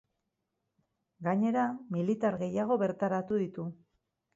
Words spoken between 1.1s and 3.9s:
Gainera, militar gehiago bertaratu ditu.